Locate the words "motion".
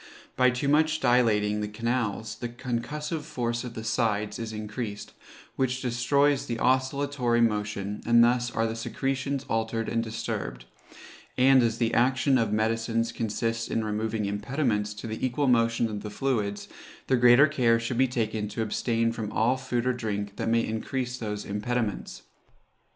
7.39-8.01, 15.45-15.87